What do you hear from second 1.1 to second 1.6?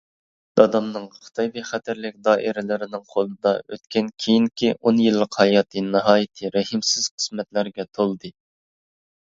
خىتاي